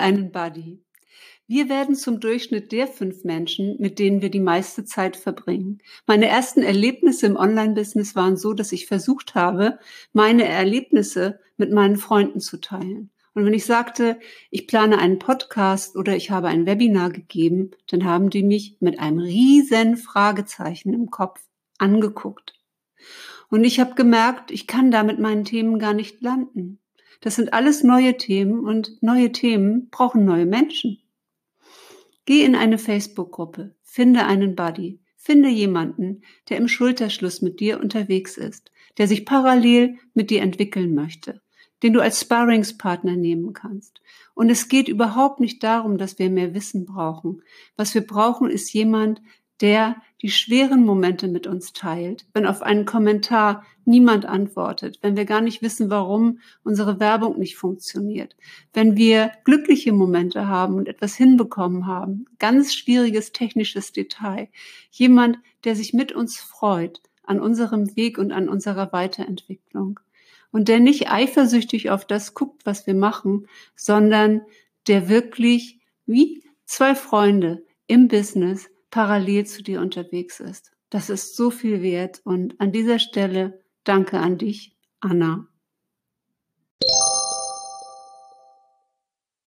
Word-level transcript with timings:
einen 0.00 0.30
Buddy. 0.32 0.82
Wir 1.48 1.68
werden 1.68 1.94
zum 1.94 2.18
Durchschnitt 2.18 2.72
der 2.72 2.88
fünf 2.88 3.24
Menschen, 3.24 3.76
mit 3.78 3.98
denen 3.98 4.20
wir 4.20 4.30
die 4.30 4.40
meiste 4.40 4.84
Zeit 4.84 5.16
verbringen. 5.16 5.80
Meine 6.06 6.26
ersten 6.26 6.62
Erlebnisse 6.62 7.26
im 7.26 7.36
Online-Business 7.36 8.16
waren 8.16 8.36
so, 8.36 8.52
dass 8.52 8.72
ich 8.72 8.86
versucht 8.86 9.34
habe, 9.34 9.78
meine 10.12 10.44
Erlebnisse 10.44 11.38
mit 11.56 11.72
meinen 11.72 11.96
Freunden 11.96 12.40
zu 12.40 12.60
teilen. 12.60 13.10
Und 13.34 13.44
wenn 13.44 13.54
ich 13.54 13.64
sagte, 13.64 14.18
ich 14.50 14.66
plane 14.66 14.98
einen 14.98 15.18
Podcast 15.18 15.96
oder 15.96 16.16
ich 16.16 16.30
habe 16.30 16.48
ein 16.48 16.66
Webinar 16.66 17.10
gegeben, 17.10 17.72
dann 17.88 18.04
haben 18.04 18.30
die 18.30 18.42
mich 18.42 18.78
mit 18.80 18.98
einem 18.98 19.18
riesen 19.18 19.96
Fragezeichen 19.96 20.94
im 20.94 21.10
Kopf 21.10 21.40
angeguckt. 21.78 22.54
Und 23.48 23.64
ich 23.64 23.78
habe 23.78 23.94
gemerkt, 23.94 24.50
ich 24.50 24.66
kann 24.66 24.90
da 24.90 25.02
mit 25.02 25.18
meinen 25.18 25.44
Themen 25.44 25.78
gar 25.78 25.92
nicht 25.92 26.22
landen. 26.22 26.80
Das 27.20 27.36
sind 27.36 27.52
alles 27.52 27.82
neue 27.82 28.16
Themen 28.16 28.60
und 28.60 29.02
neue 29.02 29.32
Themen 29.32 29.88
brauchen 29.90 30.24
neue 30.24 30.46
Menschen. 30.46 30.98
Geh 32.24 32.44
in 32.44 32.56
eine 32.56 32.78
Facebook-Gruppe, 32.78 33.74
finde 33.82 34.26
einen 34.26 34.56
Buddy, 34.56 35.00
finde 35.16 35.48
jemanden, 35.48 36.22
der 36.48 36.56
im 36.56 36.68
Schulterschluss 36.68 37.42
mit 37.42 37.60
dir 37.60 37.80
unterwegs 37.80 38.36
ist, 38.36 38.72
der 38.98 39.08
sich 39.08 39.24
parallel 39.24 39.98
mit 40.14 40.30
dir 40.30 40.42
entwickeln 40.42 40.94
möchte, 40.94 41.40
den 41.82 41.92
du 41.92 42.00
als 42.00 42.20
Sparringspartner 42.20 43.16
nehmen 43.16 43.52
kannst. 43.52 44.00
Und 44.34 44.50
es 44.50 44.68
geht 44.68 44.88
überhaupt 44.88 45.40
nicht 45.40 45.62
darum, 45.62 45.98
dass 45.98 46.18
wir 46.18 46.30
mehr 46.30 46.54
Wissen 46.54 46.84
brauchen. 46.84 47.42
Was 47.76 47.94
wir 47.94 48.06
brauchen, 48.06 48.50
ist 48.50 48.72
jemand, 48.72 49.20
der 49.60 49.96
die 50.22 50.30
schweren 50.30 50.84
Momente 50.84 51.28
mit 51.28 51.46
uns 51.46 51.72
teilt, 51.72 52.26
wenn 52.32 52.46
auf 52.46 52.62
einen 52.62 52.84
Kommentar 52.84 53.64
niemand 53.84 54.24
antwortet, 54.26 54.98
wenn 55.02 55.16
wir 55.16 55.24
gar 55.24 55.40
nicht 55.40 55.62
wissen, 55.62 55.90
warum 55.90 56.40
unsere 56.64 56.98
Werbung 56.98 57.38
nicht 57.38 57.56
funktioniert, 57.56 58.36
wenn 58.72 58.96
wir 58.96 59.30
glückliche 59.44 59.92
Momente 59.92 60.48
haben 60.48 60.74
und 60.74 60.88
etwas 60.88 61.14
hinbekommen 61.14 61.86
haben, 61.86 62.26
ganz 62.38 62.74
schwieriges 62.74 63.32
technisches 63.32 63.92
Detail, 63.92 64.48
jemand, 64.90 65.38
der 65.64 65.76
sich 65.76 65.92
mit 65.92 66.12
uns 66.12 66.38
freut 66.38 67.00
an 67.22 67.40
unserem 67.40 67.94
Weg 67.96 68.18
und 68.18 68.32
an 68.32 68.48
unserer 68.48 68.92
Weiterentwicklung 68.92 70.00
und 70.50 70.68
der 70.68 70.80
nicht 70.80 71.10
eifersüchtig 71.10 71.90
auf 71.90 72.06
das 72.06 72.34
guckt, 72.34 72.64
was 72.64 72.86
wir 72.86 72.94
machen, 72.94 73.46
sondern 73.74 74.42
der 74.86 75.08
wirklich 75.08 75.80
wie 76.06 76.42
zwei 76.64 76.94
Freunde 76.94 77.64
im 77.86 78.08
Business 78.08 78.68
parallel 78.90 79.46
zu 79.46 79.62
dir 79.62 79.80
unterwegs 79.80 80.40
ist. 80.40 80.72
Das 80.90 81.10
ist 81.10 81.36
so 81.36 81.50
viel 81.50 81.82
wert 81.82 82.20
und 82.24 82.60
an 82.60 82.72
dieser 82.72 82.98
Stelle 82.98 83.62
danke 83.84 84.18
an 84.18 84.38
dich, 84.38 84.76
Anna. 85.00 85.48